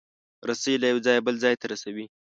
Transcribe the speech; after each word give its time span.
رسۍ 0.49 0.73
له 0.81 0.87
یو 0.91 0.99
ځایه 1.05 1.25
بل 1.25 1.35
ځای 1.43 1.55
ته 1.61 1.65
رسوي. 1.71 2.05